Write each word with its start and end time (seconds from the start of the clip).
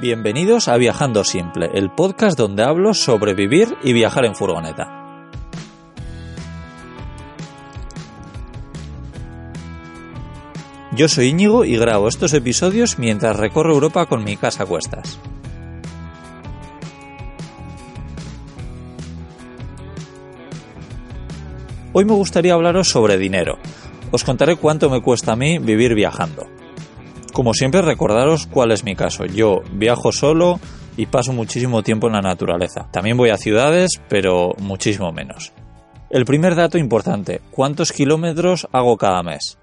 Bienvenidos 0.00 0.68
a 0.68 0.76
Viajando 0.76 1.24
Simple, 1.24 1.70
el 1.74 1.90
podcast 1.90 2.38
donde 2.38 2.62
hablo 2.62 2.94
sobre 2.94 3.34
vivir 3.34 3.76
y 3.82 3.92
viajar 3.92 4.26
en 4.26 4.36
furgoneta. 4.36 5.26
Yo 10.92 11.08
soy 11.08 11.30
Íñigo 11.30 11.64
y 11.64 11.76
grabo 11.76 12.06
estos 12.06 12.32
episodios 12.32 13.00
mientras 13.00 13.36
recorro 13.36 13.74
Europa 13.74 14.06
con 14.06 14.22
mi 14.22 14.36
casa 14.36 14.62
a 14.62 14.66
cuestas. 14.66 15.18
Hoy 21.92 22.04
me 22.04 22.12
gustaría 22.12 22.54
hablaros 22.54 22.88
sobre 22.88 23.18
dinero. 23.18 23.58
Os 24.12 24.22
contaré 24.22 24.54
cuánto 24.54 24.90
me 24.90 25.02
cuesta 25.02 25.32
a 25.32 25.36
mí 25.36 25.58
vivir 25.58 25.96
viajando. 25.96 26.57
Como 27.38 27.54
siempre, 27.54 27.82
recordaros 27.82 28.48
cuál 28.48 28.72
es 28.72 28.82
mi 28.82 28.96
caso. 28.96 29.24
Yo 29.24 29.60
viajo 29.70 30.10
solo 30.10 30.58
y 30.96 31.06
paso 31.06 31.32
muchísimo 31.32 31.84
tiempo 31.84 32.08
en 32.08 32.14
la 32.14 32.20
naturaleza. 32.20 32.88
También 32.90 33.16
voy 33.16 33.30
a 33.30 33.36
ciudades, 33.36 34.00
pero 34.08 34.56
muchísimo 34.58 35.12
menos. 35.12 35.52
El 36.10 36.24
primer 36.24 36.56
dato 36.56 36.78
importante, 36.78 37.40
¿cuántos 37.52 37.92
kilómetros 37.92 38.66
hago 38.72 38.96
cada 38.96 39.22
mes? 39.22 39.56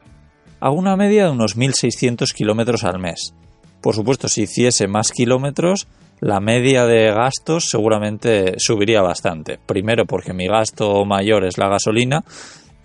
Hago 0.62 0.78
una 0.78 0.96
media 0.96 1.26
de 1.26 1.32
unos 1.32 1.58
1.600 1.58 2.32
kilómetros 2.34 2.86
al 2.86 2.98
mes. 2.98 3.34
Por 3.82 3.94
supuesto, 3.94 4.30
si 4.30 4.44
hiciese 4.44 4.88
más 4.88 5.12
kilómetros, 5.12 5.90
la 6.22 6.40
media 6.40 6.86
de 6.86 7.12
gastos 7.12 7.68
seguramente 7.68 8.54
subiría 8.56 9.02
bastante. 9.02 9.60
Primero 9.66 10.06
porque 10.06 10.32
mi 10.32 10.48
gasto 10.48 11.04
mayor 11.04 11.44
es 11.44 11.58
la 11.58 11.68
gasolina 11.68 12.24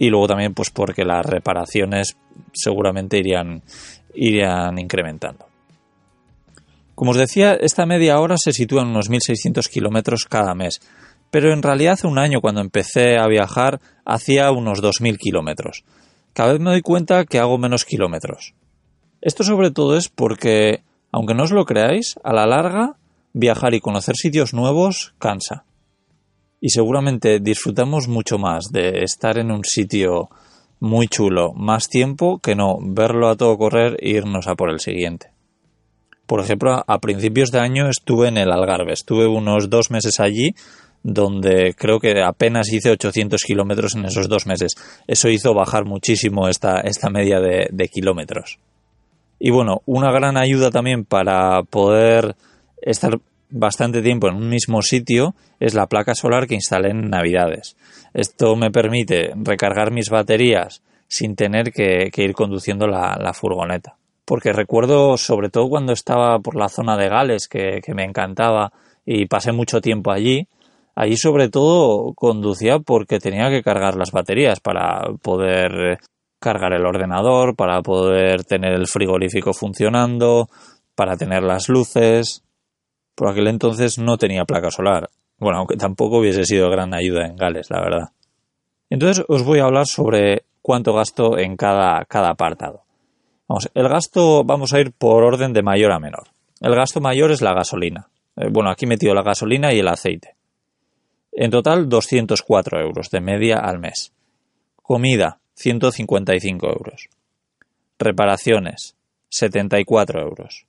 y 0.00 0.08
luego 0.08 0.26
también 0.26 0.52
pues 0.52 0.70
porque 0.70 1.04
las 1.04 1.24
reparaciones 1.24 2.16
seguramente 2.52 3.18
irían, 3.18 3.62
irían 4.14 4.78
incrementando. 4.78 5.46
Como 6.94 7.12
os 7.12 7.16
decía, 7.16 7.54
esta 7.54 7.86
media 7.86 8.20
hora 8.20 8.36
se 8.36 8.52
sitúa 8.52 8.82
en 8.82 8.88
unos 8.88 9.10
1.600 9.10 9.68
kilómetros 9.68 10.26
cada 10.26 10.54
mes, 10.54 10.80
pero 11.30 11.52
en 11.52 11.62
realidad 11.62 11.94
hace 11.94 12.06
un 12.06 12.18
año 12.18 12.40
cuando 12.40 12.60
empecé 12.60 13.16
a 13.18 13.26
viajar 13.26 13.80
hacía 14.04 14.50
unos 14.50 14.82
2.000 14.82 15.16
kilómetros. 15.16 15.84
Cada 16.32 16.52
vez 16.52 16.60
me 16.60 16.70
doy 16.70 16.82
cuenta 16.82 17.24
que 17.24 17.38
hago 17.38 17.58
menos 17.58 17.84
kilómetros. 17.84 18.54
Esto 19.20 19.44
sobre 19.44 19.70
todo 19.70 19.96
es 19.96 20.08
porque, 20.08 20.82
aunque 21.12 21.34
no 21.34 21.44
os 21.44 21.52
lo 21.52 21.64
creáis, 21.64 22.16
a 22.22 22.32
la 22.32 22.46
larga 22.46 22.96
viajar 23.32 23.74
y 23.74 23.80
conocer 23.80 24.16
sitios 24.16 24.54
nuevos 24.54 25.14
cansa. 25.18 25.64
Y 26.60 26.70
seguramente 26.70 27.40
disfrutamos 27.40 28.08
mucho 28.08 28.38
más 28.38 28.66
de 28.70 29.02
estar 29.02 29.38
en 29.38 29.50
un 29.50 29.64
sitio 29.64 30.28
muy 30.80 31.06
chulo 31.06 31.52
más 31.52 31.88
tiempo 31.88 32.38
que 32.38 32.54
no 32.54 32.78
verlo 32.80 33.28
a 33.28 33.36
todo 33.36 33.56
correr 33.58 33.96
e 34.00 34.10
irnos 34.10 34.48
a 34.48 34.54
por 34.54 34.70
el 34.70 34.80
siguiente. 34.80 35.30
Por 36.26 36.40
ejemplo, 36.40 36.84
a 36.86 36.98
principios 36.98 37.50
de 37.50 37.60
año 37.60 37.88
estuve 37.88 38.28
en 38.28 38.38
el 38.38 38.50
Algarve, 38.50 38.92
estuve 38.92 39.26
unos 39.26 39.68
dos 39.68 39.90
meses 39.90 40.20
allí 40.20 40.54
donde 41.02 41.74
creo 41.76 41.98
que 41.98 42.22
apenas 42.22 42.72
hice 42.72 42.90
800 42.90 43.42
kilómetros 43.42 43.94
en 43.94 44.04
esos 44.04 44.28
dos 44.28 44.46
meses. 44.46 44.74
Eso 45.06 45.28
hizo 45.28 45.54
bajar 45.54 45.84
muchísimo 45.84 46.48
esta, 46.48 46.80
esta 46.80 47.10
media 47.10 47.40
de, 47.40 47.68
de 47.70 47.88
kilómetros. 47.88 48.58
Y 49.38 49.50
bueno, 49.50 49.82
una 49.86 50.12
gran 50.12 50.36
ayuda 50.36 50.70
también 50.70 51.04
para 51.04 51.62
poder 51.62 52.36
estar 52.82 53.18
bastante 53.50 54.02
tiempo 54.02 54.28
en 54.28 54.36
un 54.36 54.48
mismo 54.48 54.82
sitio 54.82 55.34
es 55.58 55.74
la 55.74 55.86
placa 55.86 56.14
solar 56.14 56.46
que 56.46 56.54
instalé 56.54 56.90
en 56.90 57.10
Navidades. 57.10 57.76
Esto 58.14 58.56
me 58.56 58.70
permite 58.70 59.32
recargar 59.36 59.92
mis 59.92 60.10
baterías 60.10 60.82
sin 61.06 61.34
tener 61.36 61.72
que, 61.72 62.10
ir 62.14 62.32
conduciendo 62.34 62.86
la, 62.86 63.32
furgoneta. 63.34 63.96
Porque 64.24 64.52
recuerdo, 64.52 65.16
sobre 65.16 65.50
todo 65.50 65.68
cuando 65.68 65.92
estaba 65.92 66.38
por 66.38 66.56
la 66.56 66.68
zona 66.68 66.96
de 66.96 67.08
Gales, 67.08 67.48
que, 67.48 67.80
que 67.84 67.94
me 67.94 68.04
encantaba 68.04 68.72
y 69.04 69.26
pasé 69.26 69.50
mucho 69.50 69.80
tiempo 69.80 70.12
allí, 70.12 70.46
allí 70.94 71.16
sobre 71.16 71.48
todo 71.48 72.12
conducía 72.14 72.78
porque 72.78 73.18
tenía 73.18 73.50
que 73.50 73.62
cargar 73.62 73.96
las 73.96 74.12
baterías 74.12 74.60
para 74.60 75.02
poder 75.20 75.98
cargar 76.38 76.72
el 76.72 76.86
ordenador, 76.86 77.54
para 77.56 77.82
poder 77.82 78.44
tener 78.44 78.72
el 78.72 78.86
frigorífico 78.86 79.52
funcionando, 79.52 80.48
para 80.94 81.16
tener 81.16 81.42
las 81.42 81.68
luces, 81.68 82.42
por 83.14 83.28
aquel 83.28 83.48
entonces 83.48 83.98
no 83.98 84.16
tenía 84.16 84.44
placa 84.44 84.70
solar. 84.70 85.10
Bueno, 85.38 85.58
aunque 85.58 85.76
tampoco 85.76 86.18
hubiese 86.18 86.44
sido 86.44 86.70
gran 86.70 86.94
ayuda 86.94 87.26
en 87.26 87.36
Gales, 87.36 87.70
la 87.70 87.80
verdad. 87.80 88.08
Entonces 88.90 89.24
os 89.28 89.44
voy 89.44 89.60
a 89.60 89.64
hablar 89.64 89.86
sobre 89.86 90.44
cuánto 90.62 90.92
gasto 90.92 91.38
en 91.38 91.56
cada, 91.56 92.04
cada 92.04 92.30
apartado. 92.30 92.84
Vamos, 93.48 93.70
el 93.74 93.88
gasto 93.88 94.44
vamos 94.44 94.72
a 94.74 94.80
ir 94.80 94.92
por 94.92 95.24
orden 95.24 95.52
de 95.52 95.62
mayor 95.62 95.92
a 95.92 95.98
menor. 95.98 96.28
El 96.60 96.74
gasto 96.74 97.00
mayor 97.00 97.30
es 97.30 97.40
la 97.40 97.54
gasolina. 97.54 98.08
Eh, 98.36 98.48
bueno, 98.50 98.70
aquí 98.70 98.86
metido 98.86 99.14
la 99.14 99.22
gasolina 99.22 99.72
y 99.72 99.78
el 99.78 99.88
aceite. 99.88 100.36
En 101.32 101.50
total, 101.50 101.88
204 101.88 102.80
euros 102.80 103.10
de 103.10 103.20
media 103.20 103.58
al 103.58 103.78
mes. 103.78 104.12
Comida, 104.76 105.40
155 105.54 106.66
euros. 106.66 107.08
Reparaciones, 107.98 108.96
74 109.28 110.20
euros. 110.20 110.66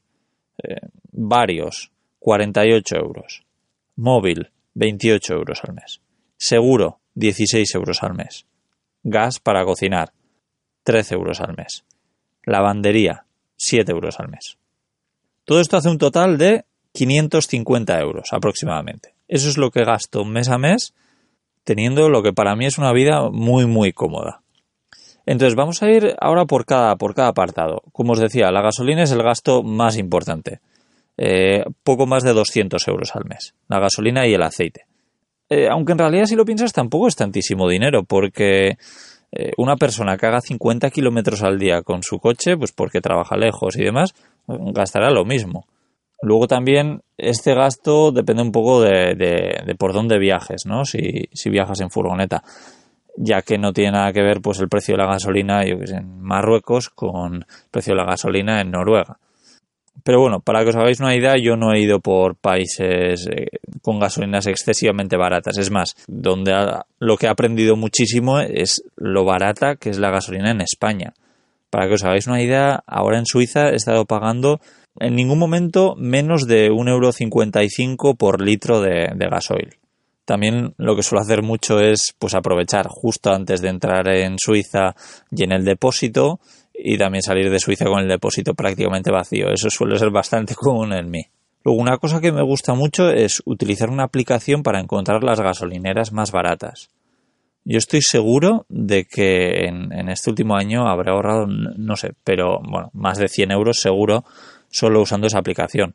Eh, 0.64 0.88
varios, 1.12 1.91
48 2.22 2.98
euros. 2.98 3.44
Móvil, 3.96 4.52
28 4.76 5.34
euros 5.34 5.62
al 5.68 5.74
mes. 5.74 6.02
Seguro, 6.38 7.00
16 7.16 7.74
euros 7.74 8.04
al 8.04 8.14
mes. 8.14 8.46
Gas 9.02 9.40
para 9.40 9.66
cocinar, 9.66 10.14
13 10.84 11.16
euros 11.16 11.42
al 11.42 11.56
mes. 11.58 11.84
Lavandería, 12.44 13.26
7 13.56 13.92
euros 13.92 14.20
al 14.20 14.30
mes. 14.30 14.60
Todo 15.46 15.62
esto 15.62 15.78
hace 15.78 15.90
un 15.90 15.98
total 15.98 16.38
de 16.38 16.66
550 16.94 18.00
euros 18.00 18.30
aproximadamente. 18.34 19.16
Eso 19.28 19.50
es 19.50 19.58
lo 19.58 19.72
que 19.72 19.84
gasto 19.84 20.24
mes 20.24 20.50
a 20.50 20.60
mes, 20.60 20.94
teniendo 21.64 22.08
lo 22.10 22.22
que 22.22 22.34
para 22.34 22.56
mí 22.56 22.68
es 22.68 22.78
una 22.78 22.94
vida 22.94 23.32
muy, 23.32 23.66
muy 23.66 23.94
cómoda. 23.94 24.44
Entonces 25.26 25.56
vamos 25.56 25.82
a 25.82 25.90
ir 25.90 26.16
ahora 26.20 26.46
por 26.46 26.66
cada, 26.66 26.96
por 26.98 27.16
cada 27.16 27.30
apartado. 27.30 27.82
Como 27.92 28.14
os 28.14 28.20
decía, 28.20 28.52
la 28.52 28.62
gasolina 28.62 29.02
es 29.02 29.12
el 29.12 29.24
gasto 29.24 29.64
más 29.64 29.98
importante. 29.98 30.62
Eh, 31.24 31.64
poco 31.84 32.08
más 32.08 32.24
de 32.24 32.34
200 32.34 32.88
euros 32.88 33.16
al 33.16 33.26
mes, 33.26 33.54
la 33.68 33.80
gasolina 33.80 34.26
y 34.26 34.34
el 34.34 34.42
aceite. 34.42 34.88
Eh, 35.48 35.68
aunque 35.70 35.92
en 35.92 36.00
realidad 36.00 36.26
si 36.26 36.36
lo 36.36 36.46
piensas 36.46 36.74
tampoco 36.74 37.08
es 37.08 37.16
tantísimo 37.16 37.70
dinero, 37.70 38.04
porque 38.04 38.80
eh, 39.32 39.52
una 39.58 39.76
persona 39.76 40.18
que 40.18 40.26
haga 40.26 40.42
50 40.42 40.90
kilómetros 40.90 41.44
al 41.44 41.60
día 41.60 41.84
con 41.84 42.02
su 42.02 42.18
coche, 42.18 42.58
pues 42.58 42.72
porque 42.72 43.02
trabaja 43.02 43.38
lejos 43.38 43.78
y 43.78 43.84
demás, 43.84 44.16
gastará 44.48 45.12
lo 45.12 45.24
mismo. 45.24 45.68
Luego 46.24 46.48
también 46.48 47.04
este 47.20 47.54
gasto 47.54 48.12
depende 48.12 48.42
un 48.42 48.52
poco 48.52 48.82
de, 48.82 49.76
por 49.78 49.94
dónde 49.94 50.18
viajes, 50.18 50.66
¿no? 50.66 50.86
Si, 50.86 51.30
viajas 51.52 51.82
en 51.82 51.92
furgoneta, 51.92 52.42
ya 53.16 53.44
que 53.44 53.60
no 53.60 53.74
tiene 53.74 53.92
nada 53.92 54.12
que 54.12 54.24
ver 54.24 54.42
pues 54.42 54.60
el 54.60 54.70
precio 54.70 54.96
de 54.96 55.04
la 55.04 55.12
gasolina, 55.12 55.64
yo 55.66 55.78
que 55.78 55.92
en 55.92 56.20
Marruecos 56.20 56.90
con 56.90 57.36
el 57.36 57.46
precio 57.70 57.94
de 57.94 57.98
la 57.98 58.08
gasolina 58.08 58.60
en 58.60 58.72
Noruega. 58.72 59.20
Pero 60.04 60.20
bueno, 60.20 60.40
para 60.40 60.64
que 60.64 60.70
os 60.70 60.76
hagáis 60.76 61.00
una 61.00 61.16
idea, 61.16 61.36
yo 61.38 61.56
no 61.56 61.74
he 61.74 61.80
ido 61.80 62.00
por 62.00 62.36
países 62.36 63.28
eh, 63.28 63.48
con 63.82 64.00
gasolinas 64.00 64.48
excesivamente 64.48 65.18
baratas. 65.18 65.58
Es 65.58 65.70
más, 65.70 65.96
donde 66.08 66.54
lo 67.00 67.18
que 67.18 67.28
he 67.28 67.30
aprendido 67.30 67.76
muchísimo 67.76 68.40
es 68.40 68.84
lo 68.96 69.26
barata 69.26 69.76
que 69.76 69.90
es 69.90 70.00
la 70.00 70.10
gasolina 70.10 70.52
en 70.52 70.62
España. 70.62 71.14
Para 71.70 71.88
que 71.88 71.94
os 71.94 72.04
hagáis 72.04 72.28
una 72.28 72.42
idea, 72.42 72.84
ahora 72.86 73.20
en 73.20 73.26
Suiza 73.26 73.70
he 73.70 73.76
estado 73.76 74.06
pagando 74.06 74.60
en 75.00 75.16
ningún 75.16 75.40
momento 75.40 75.96
menos 75.96 76.48
de 76.48 76.70
1,55€ 76.70 78.18
por 78.18 78.42
litro 78.42 78.82
de, 78.82 79.08
gasoil. 79.18 79.78
También 80.26 80.74
lo 80.78 80.96
que 80.96 81.04
suelo 81.04 81.22
hacer 81.22 81.42
mucho 81.44 81.80
es 81.80 82.14
pues 82.18 82.36
aprovechar 82.36 82.88
justo 82.88 83.32
antes 83.32 83.62
de 83.62 83.70
entrar 83.70 84.08
en 84.10 84.36
Suiza 84.38 84.96
y 85.32 85.44
en 85.44 85.52
el 85.52 85.66
depósito 85.66 86.40
y 86.84 86.98
también 86.98 87.22
salir 87.22 87.50
de 87.50 87.60
Suiza 87.60 87.86
con 87.86 88.00
el 88.00 88.08
depósito 88.08 88.54
prácticamente 88.56 89.12
vacío. 89.12 89.50
Eso 89.50 89.70
suele 89.70 89.98
ser 89.98 90.10
bastante 90.10 90.56
común 90.56 90.94
en 90.94 91.10
mí. 91.10 91.22
Luego, 91.64 91.80
una 91.80 91.98
cosa 91.98 92.20
que 92.20 92.32
me 92.32 92.42
gusta 92.42 92.74
mucho 92.74 93.12
es 93.12 93.42
utilizar 93.46 93.90
una 93.90 94.04
aplicación 94.04 94.64
para 94.64 94.80
encontrar 94.80 95.24
las 95.24 95.40
gasolineras 95.40 96.12
más 96.12 96.32
baratas. 96.32 96.90
Yo 97.64 97.78
estoy 97.78 98.02
seguro 98.02 98.66
de 98.70 99.06
que 99.06 99.66
en, 99.68 100.10
este 100.10 100.32
último 100.32 100.56
año 100.56 100.88
habré 100.88 101.12
ahorrado, 101.12 101.46
no 101.46 101.96
sé, 101.96 102.14
pero 102.24 102.60
bueno, 102.64 102.90
más 102.94 103.20
de 103.20 103.28
100 103.28 103.52
euros 103.52 103.80
seguro 103.80 104.24
solo 104.72 105.02
usando 105.02 105.28
esa 105.28 105.38
aplicación. 105.38 105.94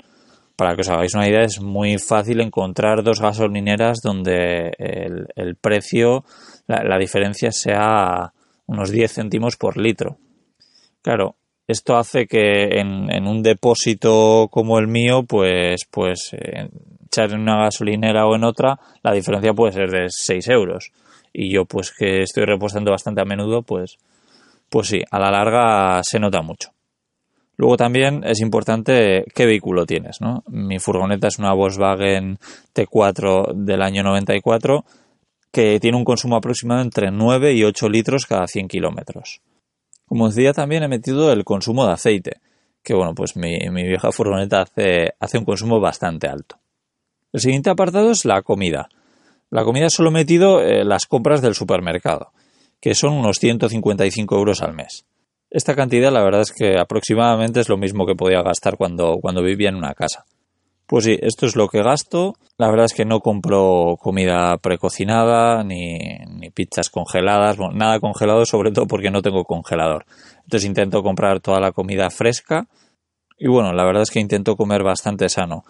Para 0.55 0.77
que 0.77 0.83
os 0.83 0.89
hagáis 0.89 1.15
una 1.15 1.29
idea, 1.29 1.43
es 1.43 1.61
muy 1.61 1.99
fácil 1.99 2.41
encontrar 2.41 3.03
dos 3.03 3.21
gasolineras 3.21 4.01
donde 4.01 4.71
el, 4.79 5.57
precio, 5.57 6.25
la, 6.69 6.85
la 6.85 6.99
diferencia 6.99 7.51
sea 7.51 8.33
unos 8.67 8.91
10 8.91 9.13
céntimos 9.13 9.57
por 9.57 9.77
litro. 9.77 10.19
Claro, 11.07 11.37
esto 11.69 11.97
hace 11.97 12.27
que 12.27 12.81
en, 12.81 13.29
un 13.29 13.41
depósito 13.41 14.49
como 14.51 14.81
el 14.81 14.89
mío, 14.89 15.23
pues, 15.23 15.87
pues 15.89 16.31
eh, 16.33 16.69
echar 17.07 17.31
en 17.31 17.43
una 17.43 17.63
gasolinera 17.63 18.27
o 18.27 18.35
en 18.35 18.43
otra, 18.43 18.81
la 19.05 19.13
diferencia 19.13 19.55
puede 19.55 19.71
ser 19.71 19.89
de 19.89 20.07
6 20.09 20.49
euros. 20.49 20.91
Y 21.33 21.53
yo, 21.53 21.65
pues 21.65 21.93
que 21.97 22.23
estoy 22.23 22.45
repostando 22.45 22.91
bastante 22.91 23.21
a 23.21 23.25
menudo, 23.25 23.63
pues, 23.63 23.99
pues 24.69 24.89
sí, 24.89 25.01
a 25.09 25.21
la 25.21 25.31
larga 25.31 26.01
se 26.03 26.19
nota 26.19 26.43
mucho. 26.43 26.71
Luego 27.57 27.77
también 27.77 28.25
es 28.25 28.41
importante 28.41 29.27
qué 29.33 29.47
vehículo 29.47 29.87
tienes, 29.87 30.21
¿no? 30.21 30.43
Mi 30.49 30.81
furgoneta 30.81 31.29
es 31.29 31.39
una 31.39 31.53
Volkswagen 31.53 32.41
T4 32.75 33.55
del 33.55 33.83
año 33.83 34.03
94 34.03 34.85
que 35.53 35.79
tiene 35.79 35.99
un 35.99 36.05
consumo 36.05 36.35
aproximado 36.35 36.83
entre 36.83 37.13
9 37.13 37.53
y 37.53 37.63
8 37.63 37.89
litros 37.91 38.27
cada 38.27 38.49
100 38.49 38.67
kilómetros. 38.67 39.41
Como 40.07 40.29
decía, 40.29 40.53
también 40.53 40.83
he 40.83 40.89
metido 40.89 41.33
el 41.33 41.45
consumo 41.45 41.87
de 41.87 41.93
aceite, 41.93 42.41
que 42.83 42.95
bueno, 42.95 43.15
pues 43.15 43.37
mi, 43.37 43.59
vieja 43.59 44.13
furgoneta 44.13 44.63
hace, 44.63 45.15
hace 45.19 45.39
un 45.39 45.45
consumo 45.45 45.81
bastante 45.81 46.29
alto. 46.29 46.57
El 47.33 47.41
siguiente 47.41 47.71
apartado 47.71 48.13
es 48.13 48.25
la 48.25 48.43
comida. 48.43 48.89
La 49.51 49.65
comida 49.65 49.91
solo 49.91 50.11
he 50.11 50.13
metido 50.13 50.61
eh, 50.61 50.85
las 50.85 51.07
compras 51.07 51.43
del 51.43 51.55
supermercado, 51.55 52.33
que 52.81 52.95
son 52.95 53.15
unos 53.15 53.39
155 53.39 54.37
euros 54.37 54.63
al 54.63 54.75
mes. 54.75 55.05
Esta 55.51 55.75
cantidad 55.75 56.13
la 56.13 56.23
verdad 56.23 56.43
es 56.43 56.53
que 56.53 56.79
aproximadamente 56.79 57.61
es 57.61 57.69
lo 57.69 57.77
mismo 57.77 58.07
que 58.07 58.15
podía 58.15 58.43
gastar 58.43 58.77
cuando, 58.77 59.19
cuando 59.21 59.43
vivía 59.43 59.69
en 59.69 59.77
una 59.77 59.95
casa. 59.95 60.25
Pues 60.87 61.05
sí, 61.05 61.19
esto 61.21 61.47
es 61.47 61.57
lo 61.57 61.69
que 61.69 61.83
gasto. 61.83 62.35
La 62.59 62.71
verdad 62.71 62.87
es 62.87 62.95
que 62.95 63.05
no 63.05 63.21
compro 63.21 63.97
comida 64.01 64.57
precocinada 64.59 65.65
ni, 65.65 66.19
pizzas 66.55 66.91
congeladas, 66.91 67.59
nada 67.75 68.01
congelado 68.01 68.47
sobre 68.47 68.71
todo 68.71 68.87
porque 68.87 69.11
no 69.11 69.21
tengo 69.21 69.45
congelador. 69.45 70.07
Entonces 70.45 70.67
intento 70.67 71.03
comprar 71.03 71.41
toda 71.41 71.61
la 71.61 71.73
comida 71.73 72.09
fresca 72.11 72.67
y 73.37 73.49
bueno, 73.49 73.73
la 73.73 73.85
verdad 73.85 74.03
es 74.03 74.11
que 74.11 74.21
intento 74.21 74.57
comer 74.57 74.83
bastante 74.83 75.29
sano. 75.29 75.65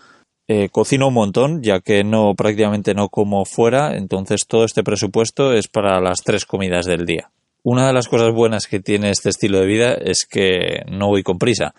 Eh, 0.48 0.68
cocino 0.68 1.08
un 1.08 1.14
montón, 1.14 1.62
ya 1.62 1.80
que 1.80 2.04
no 2.04 2.34
prácticamente 2.36 2.94
no 2.94 3.08
como 3.08 3.44
fuera, 3.44 3.96
entonces 3.96 4.46
todo 4.46 4.64
este 4.64 4.84
presupuesto 4.84 5.52
es 5.52 5.66
para 5.66 6.00
las 6.00 6.22
tres 6.22 6.44
comidas 6.44 6.86
del 6.86 7.04
día. 7.04 7.32
Una 7.64 7.88
de 7.88 7.92
las 7.92 8.06
cosas 8.06 8.32
buenas 8.32 8.68
que 8.68 8.78
tiene 8.78 9.10
este 9.10 9.30
estilo 9.30 9.58
de 9.58 9.66
vida 9.66 9.94
es 9.94 10.24
que 10.24 10.84
no 10.88 11.08
voy 11.08 11.24
con 11.24 11.38
prisa. 11.38 11.74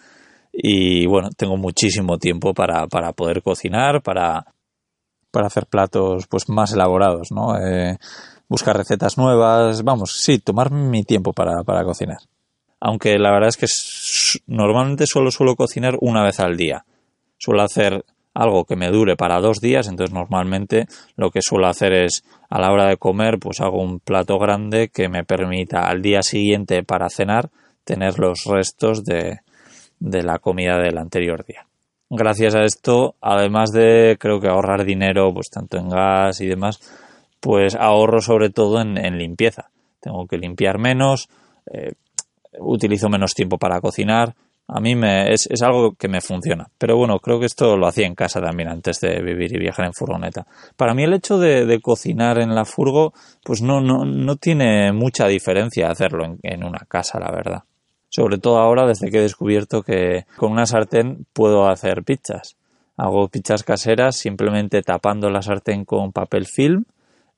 Y 0.60 1.06
bueno, 1.06 1.30
tengo 1.38 1.56
muchísimo 1.56 2.18
tiempo 2.18 2.52
para, 2.56 2.88
para 2.88 3.14
poder 3.14 3.44
cocinar, 3.44 4.02
para, 4.02 4.44
para 5.30 5.46
hacer 5.46 5.68
platos 5.68 6.26
pues 6.26 6.50
más 6.50 6.74
elaborados, 6.74 7.32
¿no? 7.32 7.56
Eh, 7.60 7.96
buscar 8.50 8.76
recetas 8.76 9.20
nuevas, 9.20 9.84
vamos, 9.84 10.20
sí, 10.20 10.40
tomar 10.40 10.72
mi 10.72 11.04
tiempo 11.04 11.32
para, 11.32 11.64
para 11.64 11.84
cocinar. 11.84 12.18
Aunque 12.80 13.20
la 13.20 13.32
verdad 13.32 13.50
es 13.50 13.58
que 13.58 13.68
normalmente 14.48 15.06
solo 15.06 15.30
suelo 15.30 15.56
cocinar 15.56 15.96
una 16.02 16.24
vez 16.24 16.40
al 16.40 16.58
día. 16.58 16.86
Suelo 17.38 17.62
hacer 17.62 18.04
algo 18.34 18.66
que 18.66 18.76
me 18.76 18.90
dure 18.90 19.16
para 19.16 19.40
dos 19.40 19.60
días, 19.62 19.88
entonces 19.88 20.12
normalmente 20.12 20.88
lo 21.18 21.30
que 21.30 21.44
suelo 21.44 21.68
hacer 21.68 21.94
es 21.94 22.24
a 22.50 22.60
la 22.60 22.72
hora 22.72 22.88
de 22.88 22.98
comer, 22.98 23.38
pues 23.38 23.62
hago 23.62 23.80
un 23.80 24.00
plato 24.00 24.40
grande 24.40 24.90
que 24.90 25.08
me 25.08 25.24
permita 25.24 25.88
al 25.88 26.02
día 26.02 26.24
siguiente 26.24 26.82
para 26.82 27.12
cenar 27.12 27.52
tener 27.84 28.18
los 28.18 28.44
restos 28.46 29.04
de, 29.06 29.40
de 30.00 30.24
la 30.24 30.40
comida 30.40 30.78
del 30.78 30.98
anterior 30.98 31.46
día. 31.46 31.66
Gracias 32.10 32.56
a 32.56 32.64
esto, 32.64 33.16
además 33.22 33.72
de 33.72 34.18
creo 34.20 34.40
que 34.40 34.48
ahorrar 34.48 34.86
dinero, 34.86 35.34
pues 35.34 35.50
tanto 35.50 35.78
en 35.78 35.90
gas 35.90 36.40
y 36.40 36.48
demás, 36.48 36.80
pues 37.40 37.76
ahorro 37.76 38.22
sobre 38.22 38.50
todo 38.50 38.82
en, 38.82 39.18
limpieza. 39.18 39.70
Tengo 40.00 40.26
que 40.26 40.38
limpiar 40.38 40.78
menos, 40.78 41.28
eh, 41.72 41.94
utilizo 42.60 43.10
menos 43.10 43.34
tiempo 43.34 43.58
para 43.58 43.82
cocinar, 43.82 44.36
a 44.70 44.82
mí 44.82 44.96
me, 44.96 45.32
es, 45.32 45.48
es, 45.50 45.62
algo 45.62 45.94
que 45.94 46.10
me 46.10 46.20
funciona. 46.20 46.68
Pero 46.78 46.98
bueno, 46.98 47.20
creo 47.20 47.40
que 47.40 47.46
esto 47.46 47.78
lo 47.78 47.88
hacía 47.88 48.06
en 48.06 48.16
casa 48.16 48.42
también 48.42 48.68
antes 48.68 49.00
de 49.00 49.22
vivir 49.22 49.56
y 49.56 49.60
viajar 49.60 49.86
en 49.86 49.94
furgoneta. 49.94 50.46
Para 50.76 50.94
mí 50.94 51.04
el 51.04 51.14
hecho 51.14 51.38
de, 51.38 51.80
cocinar 51.82 52.40
en 52.40 52.54
la 52.54 52.66
furgo, 52.66 53.14
pues 53.44 53.62
no, 53.62 53.80
no, 53.80 54.04
no 54.04 54.36
tiene 54.36 54.92
mucha 54.92 55.28
diferencia 55.28 55.90
hacerlo 55.90 56.26
en, 56.26 56.40
en, 56.44 56.66
una 56.66 56.80
casa, 56.88 57.18
la 57.20 57.32
verdad. 57.32 57.64
Sobre 58.10 58.38
todo 58.38 58.58
ahora 58.58 58.86
desde 58.86 59.12
que 59.12 59.18
he 59.18 59.22
descubierto 59.22 59.84
que 59.84 60.26
con 60.38 60.52
una 60.52 60.66
sartén 60.66 61.26
puedo 61.34 61.68
hacer 61.68 62.04
pizzas. 62.04 62.58
Hago 62.96 63.28
pizzas 63.28 63.64
caseras 63.64 64.16
simplemente 64.16 64.82
tapando 64.82 65.30
la 65.30 65.42
sartén 65.42 65.86
con 65.86 66.12
papel 66.12 66.46
film 66.46 66.86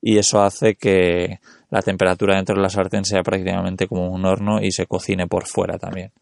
y 0.00 0.18
eso 0.18 0.40
hace 0.42 0.76
que 0.76 1.40
la 1.68 1.82
temperatura 1.82 2.36
dentro 2.36 2.56
de 2.56 2.62
la 2.62 2.70
sartén 2.70 3.04
sea 3.04 3.22
prácticamente 3.22 3.86
como 3.86 4.08
un 4.08 4.24
horno 4.24 4.60
y 4.62 4.72
se 4.72 4.86
cocine 4.86 5.26
por 5.26 5.46
fuera 5.46 5.78
también. 5.78 6.12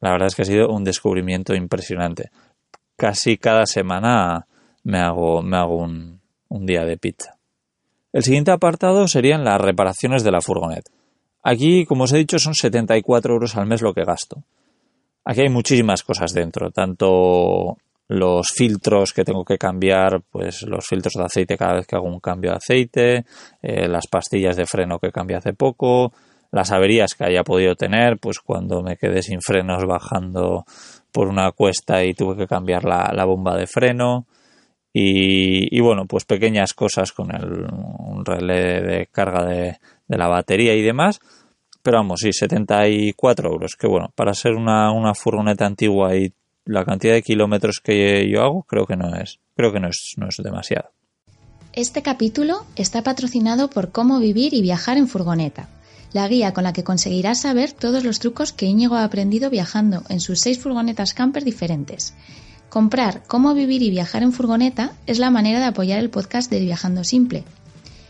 La 0.00 0.12
verdad 0.12 0.28
es 0.28 0.34
que 0.34 0.42
ha 0.42 0.46
sido 0.46 0.68
un 0.68 0.84
descubrimiento 0.84 1.54
impresionante. 1.54 2.30
Casi 2.96 3.38
cada 3.38 3.66
semana 3.66 4.46
me 4.84 5.00
hago, 5.00 5.42
me 5.42 5.56
hago 5.56 5.76
un, 5.78 6.20
un 6.48 6.66
día 6.66 6.84
de 6.84 6.96
pizza. 6.96 7.36
El 8.12 8.22
siguiente 8.22 8.50
apartado 8.50 9.08
serían 9.08 9.44
las 9.44 9.60
reparaciones 9.60 10.22
de 10.22 10.30
la 10.30 10.40
furgoneta. 10.40 10.90
Aquí, 11.48 11.86
como 11.86 12.04
os 12.04 12.12
he 12.12 12.18
dicho, 12.18 12.40
son 12.40 12.54
74 12.54 13.32
euros 13.32 13.54
al 13.54 13.66
mes 13.66 13.80
lo 13.80 13.94
que 13.94 14.02
gasto. 14.04 14.42
Aquí 15.24 15.42
hay 15.42 15.48
muchísimas 15.48 16.02
cosas 16.02 16.32
dentro, 16.34 16.72
tanto 16.72 17.78
los 18.08 18.48
filtros 18.48 19.12
que 19.12 19.22
tengo 19.22 19.44
que 19.44 19.56
cambiar, 19.56 20.22
pues 20.28 20.62
los 20.62 20.84
filtros 20.84 21.14
de 21.14 21.22
aceite 21.22 21.56
cada 21.56 21.74
vez 21.74 21.86
que 21.86 21.94
hago 21.94 22.08
un 22.08 22.18
cambio 22.18 22.50
de 22.50 22.56
aceite, 22.56 23.24
eh, 23.62 23.86
las 23.86 24.08
pastillas 24.08 24.56
de 24.56 24.66
freno 24.66 24.98
que 24.98 25.12
cambié 25.12 25.36
hace 25.36 25.52
poco, 25.52 26.12
las 26.50 26.72
averías 26.72 27.14
que 27.14 27.26
haya 27.26 27.44
podido 27.44 27.76
tener, 27.76 28.18
pues 28.18 28.40
cuando 28.40 28.82
me 28.82 28.96
quedé 28.96 29.22
sin 29.22 29.40
frenos 29.40 29.84
bajando 29.86 30.64
por 31.12 31.28
una 31.28 31.52
cuesta 31.52 32.02
y 32.02 32.12
tuve 32.14 32.36
que 32.36 32.48
cambiar 32.48 32.82
la, 32.82 33.24
bomba 33.24 33.56
de 33.56 33.68
freno. 33.68 34.26
Y, 34.98 35.78
bueno, 35.80 36.06
pues 36.06 36.24
pequeñas 36.24 36.72
cosas 36.72 37.12
con 37.12 37.30
el 37.34 37.66
un 37.70 38.24
relé 38.24 38.80
de 38.80 39.06
carga 39.12 39.44
de, 39.44 39.76
la 40.08 40.28
batería 40.28 40.74
y 40.74 40.82
demás. 40.82 41.20
Pero 41.82 41.98
vamos, 41.98 42.20
sí, 42.20 42.32
74 42.32 43.48
euros. 43.48 43.76
Que 43.78 43.86
bueno, 43.86 44.12
para 44.14 44.34
ser 44.34 44.52
una, 44.54 44.92
una 44.92 45.14
furgoneta 45.14 45.66
antigua 45.66 46.16
y 46.16 46.32
la 46.64 46.84
cantidad 46.84 47.14
de 47.14 47.22
kilómetros 47.22 47.80
que 47.82 48.28
yo 48.28 48.42
hago, 48.42 48.62
creo 48.64 48.86
que 48.86 48.96
no 48.96 49.14
es, 49.14 49.38
creo 49.54 49.72
que 49.72 49.80
no 49.80 49.88
es, 49.88 50.14
no 50.16 50.28
es 50.28 50.36
demasiado. 50.42 50.90
Este 51.72 52.02
capítulo 52.02 52.64
está 52.74 53.02
patrocinado 53.02 53.68
por 53.68 53.92
Cómo 53.92 54.18
vivir 54.18 54.54
y 54.54 54.62
viajar 54.62 54.96
en 54.96 55.08
furgoneta 55.08 55.68
la 56.16 56.28
guía 56.28 56.54
con 56.54 56.64
la 56.64 56.72
que 56.72 56.82
conseguirás 56.82 57.42
saber 57.42 57.72
todos 57.72 58.02
los 58.02 58.20
trucos 58.20 58.52
que 58.52 58.64
Íñigo 58.64 58.96
ha 58.96 59.04
aprendido 59.04 59.50
viajando 59.50 60.02
en 60.08 60.20
sus 60.20 60.40
seis 60.40 60.58
furgonetas 60.58 61.12
camper 61.12 61.44
diferentes. 61.44 62.14
Comprar 62.70 63.22
Cómo 63.26 63.52
vivir 63.54 63.82
y 63.82 63.90
viajar 63.90 64.22
en 64.22 64.32
furgoneta 64.32 64.92
es 65.06 65.18
la 65.18 65.30
manera 65.30 65.58
de 65.58 65.66
apoyar 65.66 65.98
el 65.98 66.08
podcast 66.08 66.50
de 66.50 66.60
Viajando 66.60 67.04
Simple. 67.04 67.44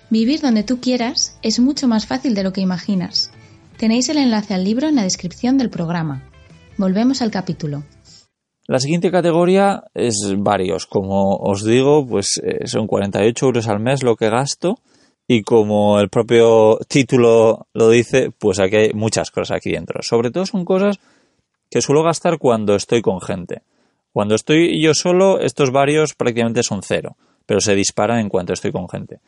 Vivir 0.09 0.41
donde 0.41 0.63
tú 0.63 0.81
quieras 0.81 1.39
es 1.43 1.59
mucho 1.59 1.89
más 1.89 2.07
fácil 2.07 2.35
de 2.35 2.45
lo 2.45 2.53
que 2.53 2.61
imaginas. 2.61 3.33
Tenéis 3.77 4.09
el 4.09 4.19
enlace 4.19 4.55
al 4.55 4.65
libro 4.65 4.89
en 4.89 4.95
la 4.95 5.03
descripción 5.03 5.59
del 5.59 5.69
programa. 5.69 6.23
Volvemos 6.79 7.23
al 7.23 7.33
capítulo. 7.33 7.83
La 8.69 8.79
siguiente 8.79 9.11
categoría 9.11 9.85
es 9.95 10.35
varios. 10.39 10.87
Como 10.87 11.37
os 11.37 11.65
digo, 11.65 12.07
pues 12.07 12.41
eh, 12.45 12.67
son 12.67 12.87
48 12.87 13.47
euros 13.47 13.69
al 13.69 13.81
mes 13.81 14.03
lo 14.03 14.17
que 14.17 14.31
gasto 14.31 14.79
y 15.27 15.43
como 15.43 15.99
el 15.99 16.09
propio 16.09 16.79
título 16.87 17.67
lo 17.75 17.91
dice, 17.91 18.31
pues 18.31 18.61
aquí 18.61 18.77
hay 18.77 18.93
muchas 18.93 19.31
cosas 19.33 19.57
aquí 19.57 19.73
dentro. 19.73 20.03
Sobre 20.03 20.31
todo 20.31 20.47
son 20.47 20.65
cosas 20.65 21.01
que 21.69 21.81
suelo 21.81 22.05
gastar 22.05 22.39
cuando 22.39 22.77
estoy 22.77 23.03
con 23.03 23.21
gente. 23.21 23.63
Cuando 24.13 24.37
estoy 24.37 24.81
yo 24.81 24.95
solo, 24.95 25.41
estos 25.41 25.73
varios 25.73 26.15
prácticamente 26.15 26.63
son 26.63 26.83
cero, 26.83 27.17
pero 27.45 27.61
se 27.61 27.75
disparan 27.75 28.21
en 28.21 28.29
cuanto 28.29 28.53
estoy 28.53 28.73
con 28.73 28.89
gente. 28.89 29.19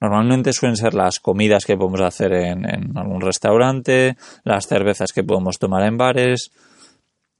Normalmente 0.00 0.52
suelen 0.52 0.76
ser 0.76 0.94
las 0.94 1.20
comidas 1.20 1.64
que 1.64 1.76
podemos 1.76 2.02
hacer 2.02 2.32
en, 2.32 2.96
algún 2.96 3.20
restaurante, 3.20 4.16
las 4.44 4.66
cervezas 4.66 5.12
que 5.12 5.24
podemos 5.24 5.58
tomar 5.58 5.84
en 5.84 5.96
bares, 5.96 6.50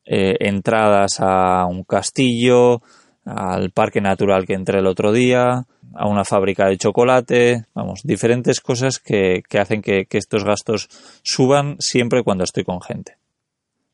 eh, 0.05 0.37
entradas 0.41 1.21
a 1.21 1.67
un 1.67 1.85
castillo, 1.85 2.81
al 3.27 3.71
parque 3.73 4.01
natural 4.01 4.47
que 4.47 4.55
entré 4.55 4.79
el 4.79 4.87
otro 4.87 5.13
día, 5.13 5.67
a 5.95 6.09
una 6.09 6.25
fábrica 6.25 6.69
de 6.69 6.79
chocolate, 6.79 7.67
vamos, 7.75 8.01
diferentes 8.05 8.61
cosas 8.61 8.99
que, 8.99 9.43
hacen 9.59 9.83
que, 9.83 10.07
estos 10.11 10.45
gastos 10.45 10.89
suban 11.23 11.77
siempre 11.79 12.23
cuando 12.23 12.45
estoy 12.45 12.65
con 12.65 12.81
gente. 12.81 13.17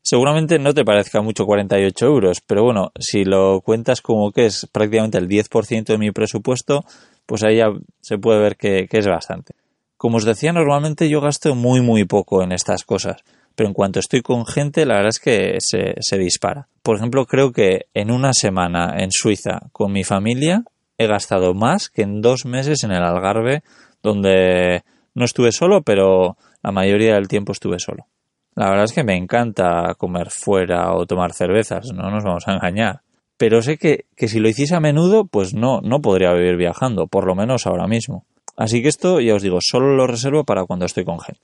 Seguramente 0.01 0.59
no 0.59 0.73
te 0.73 0.83
parezca 0.83 1.21
mucho 1.21 1.45
48 1.45 2.05
euros, 2.05 2.41
pero 2.41 2.63
bueno, 2.63 2.91
si 2.99 3.23
lo 3.23 3.61
cuentas 3.61 4.01
como 4.01 4.31
que 4.31 4.45
es 4.45 4.67
prácticamente 4.71 5.17
el 5.17 5.29
10% 5.29 5.85
de 5.85 5.97
mi 5.97 6.11
presupuesto, 6.11 6.83
pues 7.33 7.41
ahí 7.41 7.57
ya 7.57 7.73
se 7.99 8.19
puede 8.19 8.39
ver 8.39 8.57
que, 8.57 8.87
es 8.87 9.07
bastante. 9.07 9.55
Como 9.97 10.17
os 10.17 10.23
decía, 10.23 10.53
normalmente 10.53 11.09
yo 11.09 11.19
gasto 11.19 11.55
muy 11.55 11.81
muy 11.81 12.05
poco 12.05 12.43
en 12.43 12.51
estas 12.51 12.83
cosas 12.83 13.23
pero 13.55 13.69
en 13.69 13.73
cuanto 13.73 13.99
estoy 13.99 14.21
con 14.21 14.45
gente, 14.45 14.85
la 14.85 14.97
verdad 14.97 15.09
es 15.09 15.19
que 15.19 15.57
se 15.59 16.17
dispara. 16.19 16.67
Por 16.83 16.95
ejemplo, 16.95 17.25
creo 17.25 17.51
que 17.51 17.87
en 17.95 18.11
una 18.11 18.33
semana 18.33 18.97
en 18.99 19.09
Suiza 19.11 19.61
con 19.71 19.91
mi 19.91 20.03
familia 20.03 20.63
he 20.99 21.07
gastado 21.07 21.55
más 21.55 21.89
que 21.89 22.03
en 22.03 22.21
dos 22.21 22.45
meses 22.45 22.83
en 22.83 22.91
el 22.91 23.01
Algarve, 23.01 23.63
donde 24.03 24.83
no 25.15 25.25
estuve 25.25 25.51
solo, 25.51 25.81
pero 25.81 26.37
la 26.61 26.71
mayoría 26.71 27.15
del 27.15 27.27
tiempo 27.27 27.51
estuve 27.51 27.79
solo. 27.79 28.05
La 28.53 28.69
verdad 28.69 28.85
es 28.85 28.93
que 28.93 29.03
me 29.03 29.17
encanta 29.17 29.95
comer 29.97 30.29
fuera 30.29 30.93
o 30.93 31.07
tomar 31.07 31.33
cervezas, 31.33 31.91
no 31.93 32.11
nos 32.11 32.23
vamos 32.23 32.47
a 32.47 32.53
engañar. 32.53 33.01
Pero 33.43 33.61
sé 33.61 33.77
que, 33.77 34.05
que 34.15 34.29
si 34.29 34.39
lo 34.39 34.47
hiciese 34.47 34.73
a 34.73 34.79
menudo, 34.79 35.25
pues 35.25 35.53
no, 35.53 35.81
no 35.81 36.01
podría 36.01 36.31
vivir 36.31 36.55
viajando, 36.55 37.07
por 37.07 37.27
lo 37.27 37.35
menos 37.35 37.67
ahora 37.67 37.87
mismo. 37.87 38.23
Así 38.55 38.81
que 38.81 38.87
esto, 38.87 39.19
ya 39.19 39.35
os 39.35 39.41
digo, 39.41 39.57
solo 39.59 39.97
lo 39.97 40.07
reservo 40.07 40.45
para 40.45 40.63
cuando 40.63 40.85
estoy 40.85 41.03
con 41.03 41.19
gente. 41.19 41.41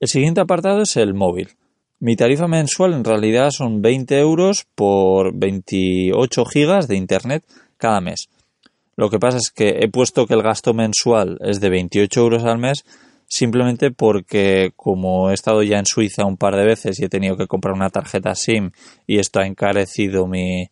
El 0.00 0.08
siguiente 0.08 0.40
apartado 0.40 0.80
es 0.80 0.96
el 0.96 1.12
móvil. 1.12 1.50
Mi 2.00 2.16
tarifa 2.16 2.48
mensual 2.48 2.94
en 2.94 3.04
realidad 3.04 3.50
son 3.50 3.82
20 3.82 4.18
euros 4.18 4.64
por 4.74 5.34
28 5.34 6.46
gigas 6.46 6.88
de 6.88 6.96
internet 6.96 7.44
cada 7.76 8.00
mes. 8.00 8.30
Lo 8.96 9.10
que 9.10 9.18
pasa 9.18 9.36
es 9.36 9.50
que 9.50 9.80
he 9.82 9.88
puesto 9.90 10.26
que 10.26 10.32
el 10.32 10.42
gasto 10.42 10.72
mensual 10.72 11.36
es 11.42 11.60
de 11.60 11.68
28 11.68 12.20
euros 12.22 12.44
al 12.44 12.56
mes 12.56 12.86
simplemente 13.26 13.90
porque 13.90 14.72
como 14.76 15.30
he 15.30 15.34
estado 15.34 15.62
ya 15.62 15.78
en 15.78 15.84
Suiza 15.84 16.24
un 16.24 16.38
par 16.38 16.56
de 16.56 16.64
veces 16.64 16.98
y 16.98 17.04
he 17.04 17.10
tenido 17.10 17.36
que 17.36 17.46
comprar 17.46 17.74
una 17.74 17.90
tarjeta 17.90 18.34
SIM 18.34 18.70
y 19.06 19.18
esto 19.18 19.40
ha 19.40 19.46
encarecido 19.46 20.26
mi, 20.26 20.70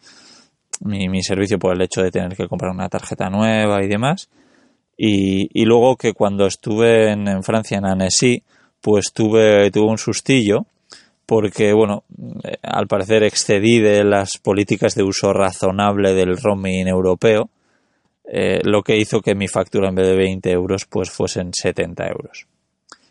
mi, 0.80 1.23
servicio 1.23 1.59
por 1.59 1.75
el 1.75 1.83
hecho 1.83 2.02
de 2.02 2.11
tener 2.11 2.37
que 2.37 2.49
comprar 2.49 2.73
una 2.73 2.88
tarjeta 2.88 3.30
nueva 3.30 3.83
y 3.83 3.88
demás. 3.88 4.28
Y, 4.97 5.49
y 5.52 5.64
luego 5.64 5.97
que 5.97 6.12
cuando 6.12 6.47
estuve 6.47 7.11
en, 7.11 7.42
Francia, 7.42 7.78
en 7.78 7.87
Annecy, 7.87 8.42
pues 8.80 9.12
tuve, 9.12 9.71
tuve 9.71 9.90
un 9.90 9.99
sustillo 9.99 10.66
porque, 11.26 11.73
bueno, 11.73 12.04
eh, 12.45 12.56
al 12.62 12.87
parecer 12.87 13.25
excedí 13.25 13.80
de 13.80 14.04
las 14.04 14.38
políticas 14.38 14.95
de 14.95 15.02
uso 15.02 15.33
razonable 15.33 16.14
del 16.14 16.37
roaming 16.37 16.87
europeo 16.87 17.50
eh, 18.28 18.61
lo 18.64 18.83
que 18.83 18.97
hizo 18.97 19.21
que 19.21 19.37
mi 19.37 19.47
factura 19.47 19.88
en 19.88 19.95
vez 19.95 20.09
de 20.09 20.16
20 20.16 20.50
euros 20.50 20.85
pues 20.87 21.11
fuesen 21.11 21.52
70 21.52 22.09
euros. 22.09 22.47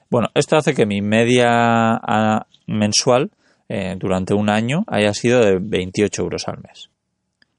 Bueno, 0.09 0.29
esto 0.33 0.57
hace 0.57 0.73
que 0.73 0.85
mi 0.85 1.01
media 1.01 1.99
mensual 2.67 3.31
eh, 3.69 3.95
durante 3.97 4.33
un 4.33 4.49
año 4.49 4.83
haya 4.87 5.13
sido 5.13 5.39
de 5.39 5.57
28 5.59 6.21
euros 6.21 6.47
al 6.47 6.57
mes. 6.57 6.89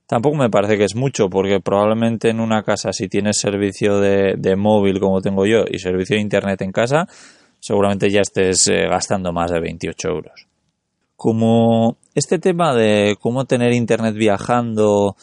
Tampoco 0.07 0.37
me 0.37 0.51
parece 0.51 0.79
que 0.79 0.85
es 0.85 0.95
mucho, 0.95 1.29
porque 1.29 1.61
probablemente 1.61 2.31
en 2.31 2.39
una 2.41 2.63
casa, 2.63 2.93
si 2.93 3.09
tienes 3.09 3.39
servicio 3.39 3.99
de, 3.99 4.57
móvil 4.57 5.01
como 5.01 5.21
tengo 5.21 5.47
yo 5.47 5.65
y 5.69 5.81
servicio 5.81 6.17
de 6.17 6.23
internet 6.23 6.63
en 6.63 6.71
casa, 6.71 7.09
seguramente 7.59 8.11
ya 8.11 8.21
estés 8.21 8.69
eh, 8.69 8.87
gastando 8.89 9.33
más 9.33 9.51
de 9.51 9.61
28 9.61 10.09
euros. 10.09 10.47
Como 11.17 11.97
este 12.15 12.39
tema 12.39 12.75
de 12.75 13.17
cómo 13.21 13.47
tener 13.47 13.73
internet 13.73 14.15
viajando 14.15 15.17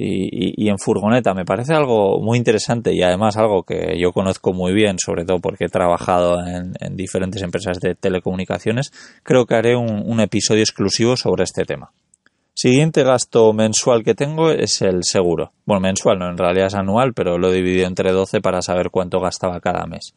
y, 0.00 0.68
en 0.68 0.78
furgoneta 0.78 1.34
me 1.34 1.44
parece 1.44 1.74
algo 1.74 2.20
muy 2.20 2.38
interesante 2.38 2.94
y 2.94 3.02
además 3.02 3.36
algo 3.36 3.64
que 3.64 3.98
yo 3.98 4.12
conozco 4.12 4.52
muy 4.52 4.72
bien, 4.72 4.96
sobre 4.98 5.24
todo 5.24 5.40
porque 5.40 5.64
he 5.64 5.68
trabajado 5.68 6.38
en, 6.46 6.96
diferentes 6.96 7.42
empresas 7.42 7.80
de 7.80 7.94
telecomunicaciones, 7.94 8.92
creo 9.22 9.46
que 9.46 9.54
haré 9.54 9.76
un, 9.76 10.20
episodio 10.20 10.62
exclusivo 10.62 11.16
sobre 11.16 11.44
este 11.44 11.64
tema. 11.64 11.90
Siguiente 12.60 13.04
gasto 13.04 13.52
mensual 13.52 14.02
que 14.02 14.16
tengo 14.16 14.50
es 14.50 14.82
el 14.82 15.04
seguro. 15.04 15.52
Bueno, 15.64 15.78
mensual 15.78 16.18
no, 16.18 16.28
en 16.28 16.36
realidad 16.36 16.66
es 16.66 16.74
anual, 16.74 17.14
pero 17.14 17.38
lo 17.38 17.52
dividido 17.52 17.86
entre 17.86 18.10
12 18.10 18.40
para 18.40 18.62
saber 18.62 18.90
cuánto 18.90 19.20
gastaba 19.20 19.60
cada 19.60 19.86
mes. 19.86 20.16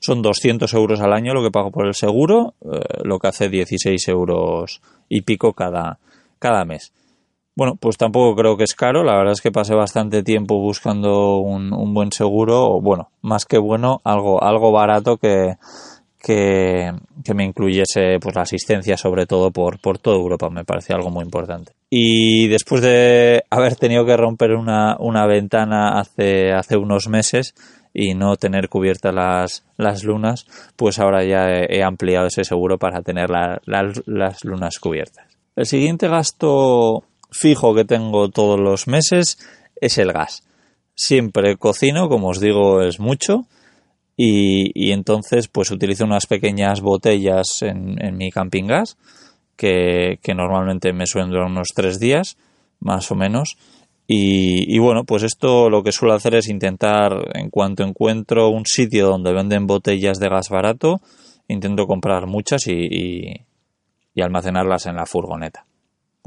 Son 0.00 0.20
200 0.20 0.74
euros 0.74 1.00
al 1.00 1.12
año 1.12 1.34
lo 1.34 1.42
que 1.44 1.52
pago 1.52 1.70
por 1.70 1.86
el 1.86 1.94
seguro, 1.94 2.54
eh, 2.62 2.80
lo 3.04 3.20
que 3.20 3.28
hace 3.28 3.48
16 3.48 4.08
euros 4.08 4.82
y 5.08 5.20
pico 5.20 5.52
cada, 5.52 6.00
cada 6.40 6.64
mes. 6.64 6.92
Bueno, 7.54 7.76
pues 7.76 7.96
tampoco 7.96 8.34
creo 8.34 8.56
que 8.56 8.64
es 8.64 8.74
caro. 8.74 9.04
La 9.04 9.16
verdad 9.16 9.34
es 9.34 9.40
que 9.40 9.52
pasé 9.52 9.76
bastante 9.76 10.24
tiempo 10.24 10.58
buscando 10.58 11.36
un, 11.36 11.94
buen 11.94 12.10
seguro, 12.10 12.72
o 12.72 12.80
bueno, 12.80 13.12
más 13.22 13.44
que 13.44 13.58
bueno, 13.58 14.00
algo, 14.02 14.42
algo 14.42 14.72
barato 14.72 15.16
que, 15.16 15.54
que, 16.28 16.92
me 17.34 17.44
incluyese 17.44 18.18
pues 18.20 18.36
la 18.36 18.42
asistencia 18.42 18.98
sobre 18.98 19.24
todo 19.24 19.50
por, 19.50 19.80
por 19.80 19.98
toda 19.98 20.16
Europa. 20.16 20.50
Me 20.50 20.64
parecía 20.64 20.96
algo 20.96 21.10
muy 21.10 21.24
importante. 21.24 21.72
Y 21.88 22.48
después 22.48 22.82
de 22.82 23.44
haber 23.48 23.76
tenido 23.76 24.04
que 24.04 24.14
romper 24.14 24.52
una, 24.52 24.96
una 24.98 25.26
ventana 25.26 25.98
hace, 25.98 26.52
hace 26.52 26.76
unos 26.76 27.08
meses 27.08 27.54
y 27.94 28.14
no 28.14 28.36
tener 28.36 28.68
cubiertas 28.68 29.14
las, 29.14 29.64
las 29.78 30.04
lunas, 30.04 30.46
pues 30.76 30.98
ahora 30.98 31.24
ya 31.24 31.48
he, 31.48 31.82
ampliado 31.82 32.26
ese 32.26 32.44
seguro 32.44 32.76
para 32.76 33.00
tener 33.00 33.30
las 33.30 34.44
lunas 34.44 34.78
cubiertas. 34.78 35.26
El 35.56 35.64
siguiente 35.64 36.08
gasto 36.08 37.04
fijo 37.30 37.74
que 37.74 37.86
tengo 37.86 38.28
todos 38.28 38.60
los 38.60 38.86
meses 38.86 39.38
es 39.80 39.96
el 39.96 40.12
gas. 40.12 40.42
Siempre 40.94 41.56
cocino, 41.56 42.10
como 42.10 42.28
os 42.28 42.40
digo, 42.40 42.82
es 42.82 43.00
mucho. 43.00 43.46
Y, 44.20 44.90
entonces 44.90 45.46
pues 45.46 45.70
utilizo 45.70 46.04
unas 46.04 46.26
pequeñas 46.26 46.80
botellas 46.80 47.62
en, 47.62 48.16
mi 48.16 48.32
camping 48.32 48.64
gas 48.64 48.96
que, 49.56 50.18
normalmente 50.34 50.92
me 50.92 51.06
suelen 51.06 51.30
durar 51.30 51.46
unos 51.46 51.68
tres 51.74 52.00
días 52.00 52.36
más 52.80 53.10
o 53.12 53.14
menos. 53.14 53.56
Y, 54.08 54.76
bueno 54.78 55.04
pues 55.04 55.22
esto 55.22 55.70
lo 55.70 55.82
que 55.82 55.92
suelo 55.92 56.14
hacer 56.14 56.34
es 56.34 56.48
intentar 56.48 57.12
en 57.34 57.50
cuanto 57.50 57.84
encuentro 57.84 58.48
un 58.48 58.66
sitio 58.66 59.06
donde 59.06 59.32
venden 59.32 59.66
botellas 59.66 60.18
de 60.18 60.28
gas 60.28 60.48
barato 60.48 61.00
intento 61.46 61.86
comprar 61.86 62.26
muchas 62.26 62.66
y 62.66 63.46
almacenarlas 64.20 64.86
en 64.86 64.96
la 64.96 65.06
furgoneta. 65.06 65.64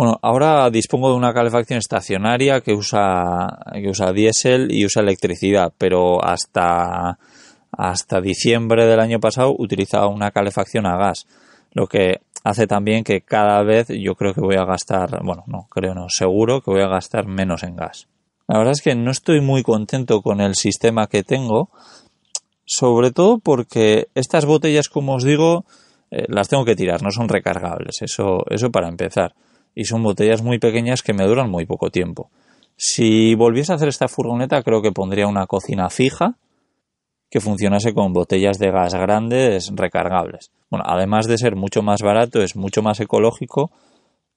Bueno, 0.01 0.17
ahora 0.23 0.69
dispongo 0.71 1.11
de 1.11 1.15
una 1.15 1.31
calefacción 1.31 1.77
estacionaria 1.77 2.61
que 2.61 2.73
usa, 2.73 3.47
que 3.73 3.87
usa 3.87 4.11
diésel 4.11 4.71
y 4.71 4.83
usa 4.83 5.03
electricidad, 5.03 5.73
pero 5.77 6.23
hasta, 6.23 7.19
hasta 7.71 8.21
diciembre 8.21 8.85
del 8.85 8.99
año 8.99 9.19
pasado 9.19 9.55
utilizaba 9.57 10.07
una 10.07 10.31
calefacción 10.31 10.85
a 10.85 10.97
gas, 10.97 11.27
lo 11.73 11.87
que 11.87 12.21
hace 12.43 12.67
también 12.67 13.03
que 13.03 13.21
cada 13.21 13.63
vez 13.63 13.87
yo 13.89 14.15
creo 14.15 14.33
que 14.33 14.41
voy 14.41 14.55
a 14.55 14.65
gastar, 14.65 15.23
bueno, 15.23 15.43
no, 15.47 15.67
creo 15.69 15.93
no, 15.93 16.07
seguro 16.09 16.61
que 16.61 16.71
voy 16.71 16.81
a 16.81 16.87
gastar 16.87 17.27
menos 17.27 17.63
en 17.63 17.75
gas. 17.75 18.07
La 18.47 18.57
verdad 18.57 18.73
es 18.73 18.81
que 18.81 18.95
no 18.95 19.11
estoy 19.11 19.39
muy 19.39 19.63
contento 19.63 20.21
con 20.21 20.41
el 20.41 20.55
sistema 20.55 21.07
que 21.07 21.23
tengo, 21.23 21.69
sobre 22.65 23.11
todo 23.11 23.39
porque 23.39 24.09
estas 24.15 24.45
botellas, 24.45 24.89
como 24.89 25.15
os 25.15 25.23
digo, 25.23 25.65
eh, 26.09 26.25
las 26.27 26.49
tengo 26.49 26.65
que 26.65 26.75
tirar, 26.75 27.01
no 27.01 27.11
son 27.11 27.29
recargables, 27.29 28.01
eso, 28.01 28.43
eso 28.49 28.71
para 28.71 28.89
empezar 28.89 29.33
y 29.73 29.85
son 29.85 30.03
botellas 30.03 30.41
muy 30.41 30.59
pequeñas 30.59 31.01
que 31.01 31.13
me 31.13 31.25
duran 31.25 31.49
muy 31.49 31.65
poco 31.65 31.89
tiempo. 31.89 32.29
Si 32.75 33.35
volviese 33.35 33.71
a 33.71 33.75
hacer 33.75 33.87
esta 33.87 34.07
furgoneta, 34.07 34.63
creo 34.63 34.81
que 34.81 34.91
pondría 34.91 35.27
una 35.27 35.45
cocina 35.45 35.89
fija 35.89 36.35
que 37.31 37.39
funcionase 37.39 37.93
con 37.93 38.11
botellas 38.11 38.59
de 38.59 38.71
gas 38.71 38.93
grandes 38.93 39.71
recargables. 39.73 40.51
Bueno, 40.69 40.85
además 40.87 41.27
de 41.27 41.37
ser 41.37 41.55
mucho 41.55 41.81
más 41.81 42.01
barato, 42.01 42.41
es 42.41 42.57
mucho 42.57 42.83
más 42.83 42.99
ecológico 42.99 43.71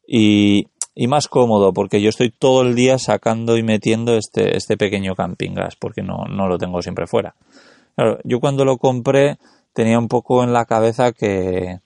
y, 0.07 0.69
y 0.95 1.09
más 1.09 1.27
cómodo, 1.27 1.73
porque 1.73 2.01
yo 2.01 2.09
estoy 2.09 2.31
todo 2.31 2.63
el 2.63 2.77
día 2.77 2.99
sacando 2.99 3.57
y 3.57 3.65
metiendo 3.65 4.17
este, 4.17 4.57
este 4.57 4.77
pequeño 4.77 5.17
camping 5.17 5.55
gas, 5.55 5.75
porque 5.77 6.03
no, 6.03 6.25
no 6.31 6.47
lo 6.47 6.57
tengo 6.57 6.81
siempre 6.83 7.09
fuera. 7.09 7.35
Yo 8.23 8.41
cuando 8.41 8.65
lo 8.65 8.79
compré 8.79 9.39
tenía 9.73 9.99
un 9.99 10.09
poco 10.09 10.45
en 10.45 10.53
la 10.53 10.65
cabeza 10.65 11.13
que, 11.13 11.81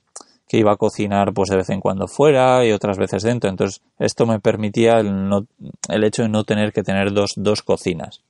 que 0.46 0.58
iba 0.58 0.72
a 0.72 0.76
cocinar 0.76 1.32
pues 1.32 1.48
de 1.48 1.56
vez 1.56 1.70
en 1.70 1.80
cuando 1.80 2.06
fuera 2.06 2.66
y 2.66 2.72
otras 2.72 2.98
veces 2.98 3.22
dentro. 3.22 3.48
Entonces 3.48 3.82
esto 3.98 4.26
me 4.26 4.40
permitía 4.40 4.98
el, 4.98 5.28
no, 5.28 5.46
el 5.88 6.04
hecho 6.04 6.22
de 6.22 6.28
no 6.28 6.44
tener 6.44 6.72
que 6.72 6.82
tener 6.82 7.12
dos, 7.12 7.32
dos 7.36 7.62
cocinas. 7.62 8.22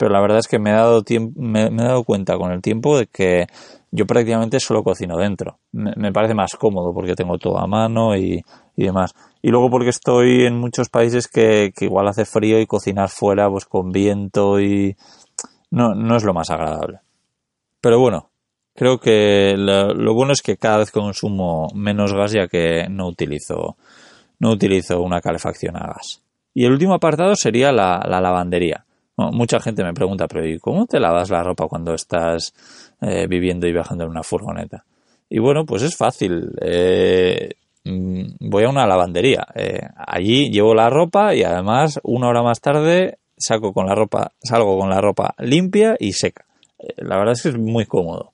Pero 0.00 0.12
la 0.12 0.20
verdad 0.22 0.38
es 0.38 0.48
que 0.48 0.58
me 0.58 0.70
he, 0.70 0.72
dado 0.72 1.04
me, 1.36 1.66
he 1.66 1.70
dado 1.70 2.04
cuenta 2.04 2.38
con 2.38 2.52
el 2.52 2.62
tiempo 2.62 2.96
de 2.96 3.06
que 3.06 3.48
yo 3.90 4.06
prácticamente 4.06 4.58
solo 4.58 4.82
cocino 4.82 5.18
dentro. 5.18 5.58
Me, 5.72 6.10
parece 6.10 6.32
más 6.32 6.54
cómodo 6.54 6.94
porque 6.94 7.14
tengo 7.14 7.36
todo 7.36 7.58
a 7.58 7.66
mano 7.66 8.16
y, 8.16 8.42
y, 8.76 8.82
demás. 8.82 9.12
Y 9.42 9.50
luego 9.50 9.68
porque 9.68 9.90
estoy 9.90 10.46
en 10.46 10.56
muchos 10.56 10.88
países 10.88 11.28
que, 11.28 11.74
que 11.76 11.84
igual 11.84 12.08
hace 12.08 12.24
frío 12.24 12.58
y 12.58 12.66
cocinar 12.66 13.10
fuera 13.10 13.50
pues 13.50 13.66
con 13.66 13.92
viento 13.92 14.58
y 14.58 14.96
no, 15.70 15.94
no 15.94 16.16
es 16.16 16.24
lo 16.24 16.32
más 16.32 16.48
agradable. 16.48 17.00
Pero 17.82 17.98
bueno, 17.98 18.30
Creo 18.80 18.98
que 18.98 19.56
lo, 19.58 20.14
bueno 20.14 20.32
es 20.32 20.40
que 20.40 20.56
cada 20.56 20.78
vez 20.78 20.90
consumo 20.90 21.68
menos 21.74 22.14
gas 22.14 22.32
ya 22.32 22.48
que 22.48 22.86
no 22.88 23.08
utilizo, 23.08 23.76
no 24.38 24.52
utilizo 24.52 25.02
una 25.02 25.20
calefacción 25.20 25.76
a 25.76 25.88
gas. 25.88 26.22
Y 26.54 26.64
el 26.64 26.72
último 26.72 26.94
apartado 26.94 27.36
sería 27.36 27.72
la, 27.72 28.00
lavandería. 28.08 28.86
Mucha 29.32 29.60
gente 29.60 29.84
me 29.84 29.94
pregunta, 29.94 30.26
pero 30.28 30.46
¿y 30.46 30.58
cómo 30.58 30.86
te 30.86 31.00
lavas 31.00 31.30
la 31.30 31.42
ropa 31.42 31.68
cuando 31.68 31.94
estás 31.94 32.54
eh, 33.00 33.26
viviendo 33.28 33.66
y 33.66 33.72
viajando 33.72 34.04
en 34.04 34.10
una 34.10 34.22
furgoneta? 34.22 34.84
Y 35.28 35.38
bueno, 35.38 35.64
pues 35.64 35.82
es 35.82 35.96
fácil. 35.96 36.50
Eh, 36.60 37.50
mm, 37.84 38.22
voy 38.40 38.64
a 38.64 38.68
una 38.68 38.86
lavandería. 38.86 39.46
Eh, 39.54 39.80
allí 39.96 40.50
llevo 40.50 40.74
la 40.74 40.90
ropa 40.90 41.34
y 41.34 41.42
además 41.42 42.00
una 42.02 42.28
hora 42.28 42.42
más 42.42 42.60
tarde 42.60 43.18
saco 43.36 43.72
con 43.72 43.86
la 43.86 43.94
ropa, 43.94 44.32
salgo 44.42 44.78
con 44.78 44.90
la 44.90 45.00
ropa 45.00 45.34
limpia 45.38 45.96
y 45.98 46.12
seca. 46.12 46.44
la 46.96 47.16
verdad 47.16 47.32
es 47.32 47.42
que 47.42 47.48
es 47.50 47.58
muy 47.58 47.86
cómodo. 47.86 48.32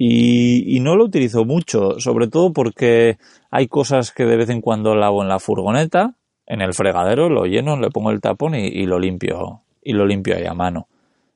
Y, 0.00 0.78
no 0.80 0.94
lo 0.94 1.04
utilizo 1.04 1.44
mucho, 1.44 1.98
sobre 1.98 2.28
todo 2.28 2.52
porque 2.52 3.18
hay 3.50 3.66
cosas 3.66 4.12
que 4.12 4.24
de 4.24 4.36
vez 4.36 4.48
en 4.48 4.60
cuando 4.60 4.94
lavo 4.94 5.22
en 5.22 5.28
la 5.28 5.40
furgoneta, 5.40 6.14
en 6.46 6.60
el 6.60 6.72
fregadero, 6.72 7.28
lo 7.28 7.46
lleno, 7.46 7.76
le 7.76 7.90
pongo 7.90 8.12
el 8.12 8.20
tapón 8.20 8.54
y, 8.54 8.86
lo 8.86 9.00
limpio, 9.00 9.62
y 9.82 9.92
lo 9.92 10.06
limpio 10.06 10.36
ahí 10.36 10.46
a 10.46 10.54
mano. 10.54 10.88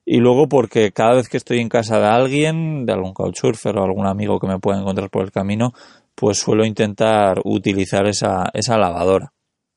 Y 0.05 0.19
luego 0.19 0.49
porque 0.49 0.93
cada 0.93 1.15
vez 1.15 1.29
que 1.29 1.37
estoy 1.37 1.61
en 1.61 1.69
casa 1.69 2.01
de 2.01 2.07
alguien, 2.07 2.87
de 2.87 2.93
algún 2.93 3.15
couchsurfer 3.15 3.77
o 3.79 3.85
algún 3.85 4.07
amigo 4.07 4.41
que 4.41 4.49
me 4.49 4.59
pueda 4.59 4.81
encontrar 4.81 5.11
por 5.11 5.25
el 5.25 5.31
camino, 5.31 5.73
pues 6.15 6.39
suelo 6.39 6.65
intentar 6.65 7.41
utilizar 7.45 8.07
esa, 8.07 8.51
esa 8.53 8.79
lavadora. 8.79 9.33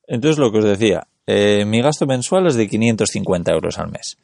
Entonces 0.08 0.40
lo 0.40 0.52
que 0.52 0.60
os 0.60 0.66
decía, 0.66 1.08
eh, 1.28 1.66
mi 1.66 1.82
gasto 1.82 2.06
mensual 2.06 2.48
es 2.48 2.56
de 2.56 2.68
550 2.68 3.52
euros 3.52 3.80
al 3.80 3.92
mes. 3.92 4.18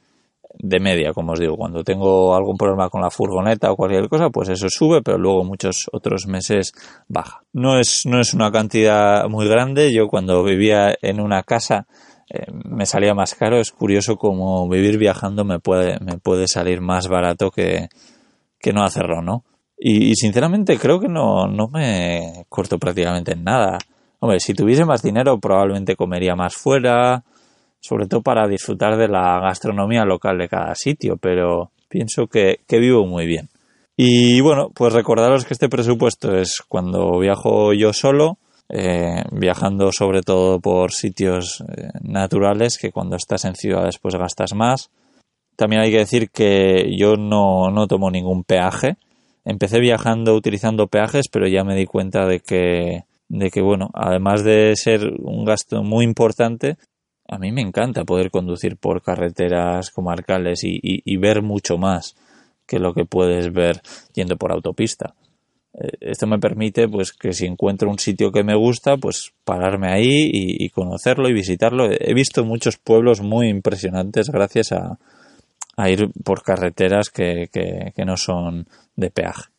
de 0.59 0.79
media, 0.81 1.13
como 1.13 1.31
os 1.31 1.39
digo. 1.39 1.55
Cuando 1.55 1.81
tengo 1.83 2.35
algún 2.35 2.57
problema 2.57 2.89
con 2.89 3.01
la 3.01 3.09
furgoneta 3.09 3.71
o 3.71 3.75
cualquier 3.77 4.09
cosa, 4.09 4.29
pues 4.29 4.49
eso 4.49 4.67
sube, 4.69 5.01
pero 5.01 5.17
luego 5.17 5.45
muchos 5.45 5.87
otros 5.93 6.27
meses 6.27 6.73
baja. 7.07 7.41
No 7.53 7.79
es, 7.79 8.05
no 8.05 8.19
es 8.19 8.33
una 8.33 8.51
cantidad 8.51 9.27
muy 9.29 9.47
grande. 9.47 9.93
Yo 9.93 10.07
cuando 10.07 10.43
vivía 10.43 10.93
en 11.01 11.21
una 11.21 11.43
casa 11.43 11.87
eh, 12.33 12.45
me 12.51 12.85
salía 12.85 13.13
más 13.13 13.35
caro. 13.35 13.59
Es 13.59 13.71
curioso 13.71 14.15
como 14.17 14.67
vivir 14.69 14.97
viajando 14.97 15.43
me 15.43 15.59
puede, 15.59 15.99
me 15.99 16.17
puede 16.17 16.47
salir 16.47 16.81
más 16.81 17.07
barato 17.07 17.51
que, 17.51 17.89
que 18.59 18.73
no 18.73 18.83
hacerlo, 18.83 19.21
¿no? 19.21 19.43
Y, 19.83 20.13
sinceramente 20.15 20.77
creo 20.77 20.99
que 20.99 21.07
no, 21.07 21.47
no 21.47 21.67
me 21.67 22.45
corto 22.49 22.77
prácticamente 22.77 23.33
en 23.33 23.43
nada. 23.43 23.79
Hombre, 24.19 24.39
si 24.39 24.53
tuviese 24.53 24.85
más 24.85 25.01
dinero 25.01 25.39
probablemente 25.39 25.95
comería 25.95 26.35
más 26.35 26.53
fuera, 26.53 27.23
sobre 27.79 28.05
todo 28.05 28.21
para 28.21 28.47
disfrutar 28.47 28.95
de 28.95 29.07
la 29.07 29.39
gastronomía 29.39 30.05
local 30.05 30.37
de 30.37 30.47
cada 30.47 30.75
sitio, 30.75 31.17
pero 31.17 31.71
pienso 31.89 32.27
que, 32.27 32.59
vivo 32.69 33.07
muy 33.07 33.25
bien. 33.25 33.49
Y 33.97 34.39
bueno, 34.41 34.69
pues 34.73 34.93
recordaros 34.93 35.45
que 35.45 35.53
este 35.55 35.67
presupuesto 35.67 36.37
es 36.37 36.61
cuando 36.67 37.17
viajo 37.17 37.73
yo 37.73 37.91
solo, 37.91 38.37
eh, 38.73 39.23
viajando 39.31 39.91
sobre 39.91 40.21
todo 40.21 40.59
por 40.59 40.93
sitios 40.93 41.61
eh, 41.61 41.89
naturales, 42.01 42.77
que 42.77 42.91
cuando 42.91 43.17
estás 43.17 43.45
en 43.45 43.55
ciudades 43.55 43.97
pues 43.99 44.15
gastas 44.15 44.53
más. 44.53 44.89
También 45.57 45.81
hay 45.81 45.91
que 45.91 45.97
decir 45.97 46.29
que 46.29 46.95
yo 46.97 47.17
no, 47.17 47.69
no 47.69 47.87
tomo 47.87 48.09
ningún 48.09 48.43
peaje. 48.43 48.95
Empecé 49.43 49.79
viajando 49.79 50.35
utilizando 50.35 50.87
peajes, 50.87 51.27
pero 51.27 51.47
ya 51.47 51.63
me 51.63 51.75
di 51.75 51.85
cuenta 51.85 52.25
de 52.25 52.39
que, 52.39 53.03
de 53.27 53.51
que 53.51 53.61
bueno, 53.61 53.89
además 53.93 54.43
de 54.43 54.73
ser 54.75 55.13
un 55.19 55.43
gasto 55.45 55.83
muy 55.83 56.05
importante, 56.05 56.77
a 57.31 57.37
mí 57.37 57.51
me 57.51 57.61
encanta 57.61 58.03
poder 58.03 58.29
conducir 58.29 58.77
por 58.77 59.01
carreteras 59.01 59.89
comarcales 59.89 60.61
y, 60.63 61.17
ver 61.17 61.41
mucho 61.41 61.77
más 61.77 62.15
que 62.67 62.77
lo 62.79 62.93
que 62.93 63.05
puedes 63.05 63.51
ver 63.53 63.81
yendo 64.13 64.37
por 64.37 64.51
autopista. 64.51 65.15
Eh, 65.73 65.89
esto 66.01 66.27
me 66.27 66.39
permite, 66.39 66.87
pues, 66.87 67.13
que 67.13 67.33
si 67.33 67.45
encuentro 67.45 67.89
un 67.89 67.99
sitio 67.99 68.31
que 68.31 68.43
me 68.43 68.55
gusta, 68.55 68.97
pues 68.97 69.33
pararme 69.43 69.91
ahí 69.91 70.29
y, 70.31 70.69
conocerlo 70.69 71.29
y 71.29 71.33
visitarlo. 71.33 71.89
He 71.91 72.13
visto 72.13 72.43
muchos 72.43 72.77
pueblos 72.77 73.21
muy 73.21 73.47
impresionantes 73.49 74.29
gracias 74.29 74.71
a, 74.71 74.97
ir 75.89 76.11
por 76.23 76.43
carreteras 76.43 77.09
que, 77.09 77.49
que 77.51 78.05
no 78.05 78.15
son 78.15 78.67
de 78.95 79.09
peaje. 79.09 79.49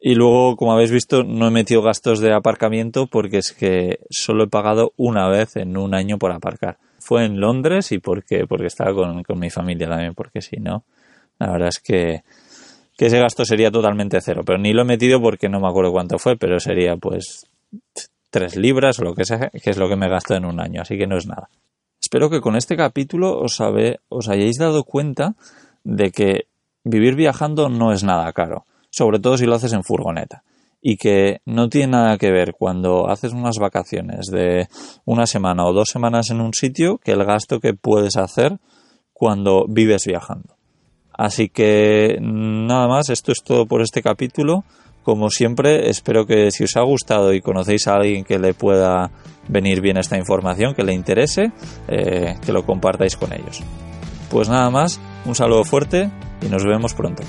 Y 0.00 0.14
luego, 0.14 0.56
como 0.56 0.72
habéis 0.72 0.90
visto, 0.90 1.22
no 1.22 1.46
he 1.46 1.50
metido 1.50 1.82
gastos 1.82 2.18
de 2.18 2.32
aparcamiento 2.32 3.06
porque 3.06 3.38
es 3.38 3.52
que 3.52 4.00
solo 4.10 4.44
he 4.44 4.48
pagado 4.48 4.92
una 4.96 5.28
vez 5.28 5.56
en 5.56 5.76
un 5.76 5.94
año 5.94 6.18
por 6.18 6.32
aparcar 6.32 6.78
fue 7.00 7.24
en 7.24 7.40
Londres 7.40 7.92
y 7.92 7.98
porque, 7.98 8.46
porque 8.46 8.66
estaba 8.66 8.94
con, 8.94 9.40
mi 9.40 9.50
familia 9.50 9.88
también, 9.88 10.14
porque 10.14 10.42
si 10.42 10.58
no, 10.58 10.84
la 11.38 11.50
verdad 11.50 11.68
es 11.68 11.80
que, 11.80 12.22
que 13.00 13.06
ese 13.06 13.18
gasto 13.18 13.46
sería 13.46 13.70
totalmente 13.70 14.20
cero. 14.20 14.42
Pero 14.44 14.58
ni 14.58 14.74
lo 14.74 14.82
he 14.82 14.84
metido 14.84 15.22
porque 15.22 15.48
no 15.48 15.58
me 15.58 15.68
acuerdo 15.68 15.90
cuánto 15.90 16.18
fue, 16.18 16.36
pero 16.36 16.60
sería 16.60 16.98
pues 16.98 17.46
tres 18.28 18.56
libras 18.56 18.98
o 18.98 19.04
lo 19.04 19.14
que 19.14 19.24
sea, 19.24 19.48
que 19.48 19.70
es 19.70 19.78
lo 19.78 19.88
que 19.88 19.96
me 19.96 20.06
gasto 20.06 20.34
en 20.34 20.44
un 20.44 20.60
año, 20.60 20.82
así 20.82 20.98
que 20.98 21.06
no 21.06 21.16
es 21.16 21.26
nada. 21.26 21.48
Espero 21.98 22.28
que 22.28 22.42
con 22.42 22.56
este 22.56 22.76
capítulo 22.76 23.40
os, 23.40 23.58
os 24.10 24.28
hayáis 24.28 24.58
dado 24.58 24.84
cuenta 24.84 25.34
de 25.82 26.10
que 26.10 26.40
vivir 26.84 27.14
viajando 27.14 27.70
no 27.70 27.90
es 27.90 28.04
nada 28.04 28.30
caro, 28.34 28.66
sobre 28.90 29.18
todo 29.18 29.38
si 29.38 29.46
lo 29.46 29.54
haces 29.54 29.72
en 29.72 29.82
furgoneta 29.82 30.42
y 30.82 30.98
que 30.98 31.40
no 31.46 31.70
tiene 31.70 31.92
nada 31.92 32.18
que 32.18 32.30
ver 32.30 32.52
cuando 32.52 33.08
haces 33.08 33.32
unas 33.32 33.56
vacaciones 33.56 34.26
de 34.26 34.68
una 35.06 35.24
semana 35.24 35.64
o 35.64 35.72
dos 35.72 35.88
semanas 35.88 36.28
en 36.28 36.42
un 36.42 36.52
sitio 36.52 36.98
que 36.98 37.12
el 37.12 37.24
gasto 37.24 37.60
que 37.60 37.72
puedes 37.72 38.18
hacer 38.18 38.58
cuando 39.14 39.64
vives 39.66 40.04
viajando. 40.04 40.59
Así 41.20 41.50
que 41.50 42.16
nada 42.18 42.88
más, 42.88 43.10
esto 43.10 43.30
es 43.30 43.42
todo 43.44 43.66
por 43.66 43.82
este 43.82 44.00
capítulo. 44.00 44.64
Como 45.02 45.28
siempre, 45.28 45.90
espero 45.90 46.24
que 46.24 46.50
si 46.50 46.64
os 46.64 46.78
ha 46.78 46.80
gustado 46.80 47.34
y 47.34 47.42
conocéis 47.42 47.88
a 47.88 47.96
alguien 47.96 48.24
que 48.24 48.38
le 48.38 48.54
pueda 48.54 49.10
venir 49.46 49.82
bien 49.82 49.98
esta 49.98 50.16
información, 50.16 50.74
que 50.74 50.82
le 50.82 50.94
interese, 50.94 51.52
eh, 51.88 52.36
que 52.42 52.52
lo 52.54 52.64
compartáis 52.64 53.18
con 53.18 53.34
ellos. 53.34 53.62
Pues 54.30 54.48
nada 54.48 54.70
más, 54.70 54.98
un 55.26 55.34
saludo 55.34 55.64
fuerte 55.64 56.10
y 56.40 56.46
nos 56.46 56.64
vemos 56.64 56.94
pronto. 56.94 57.22